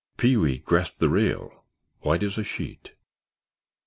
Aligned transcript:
Pee 0.17 0.35
wee 0.35 0.57
grasped 0.57 0.97
the 0.97 1.09
rail, 1.11 1.63
white 1.99 2.23
as 2.23 2.39
a 2.39 2.43
sheet. 2.43 2.93